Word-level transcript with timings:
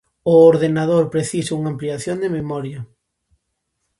O 0.33 0.35
ordenador 0.51 1.03
precisa 1.15 1.55
unha 1.57 1.71
ampliación 1.73 2.17
de 2.23 2.33
memoria. 2.37 2.79